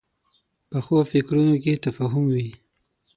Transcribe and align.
پخو 0.69 0.97
فکرونو 1.11 1.55
کې 1.63 1.81
تفاهم 1.85 2.23
وي 2.33 2.49